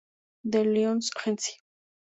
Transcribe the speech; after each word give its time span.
The 0.43 0.63
Lions 0.63 1.11
Agency 1.19 1.61